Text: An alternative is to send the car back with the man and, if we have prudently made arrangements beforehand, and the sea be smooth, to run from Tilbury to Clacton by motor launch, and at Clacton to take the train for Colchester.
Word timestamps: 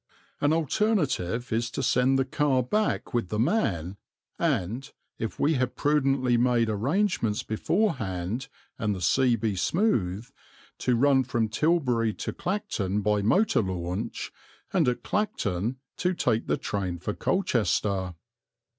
An 0.39 0.51
alternative 0.51 1.53
is 1.53 1.69
to 1.69 1.83
send 1.83 2.17
the 2.17 2.25
car 2.25 2.63
back 2.63 3.13
with 3.13 3.29
the 3.29 3.37
man 3.37 3.97
and, 4.39 4.91
if 5.19 5.39
we 5.39 5.53
have 5.53 5.75
prudently 5.75 6.37
made 6.37 6.69
arrangements 6.69 7.43
beforehand, 7.43 8.47
and 8.79 8.95
the 8.95 8.99
sea 9.01 9.35
be 9.35 9.55
smooth, 9.55 10.27
to 10.79 10.95
run 10.95 11.23
from 11.23 11.49
Tilbury 11.49 12.15
to 12.15 12.33
Clacton 12.33 13.01
by 13.01 13.21
motor 13.21 13.61
launch, 13.61 14.31
and 14.73 14.87
at 14.87 15.03
Clacton 15.03 15.75
to 15.97 16.15
take 16.15 16.47
the 16.47 16.57
train 16.57 16.97
for 16.97 17.13
Colchester. 17.13 18.15